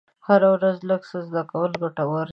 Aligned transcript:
هره 0.27 0.49
ورځ 0.55 0.77
لږ 0.89 1.01
څه 1.09 1.17
زده 1.27 1.43
کول 1.51 1.71
ګټور 1.81 2.25
دي. 2.27 2.29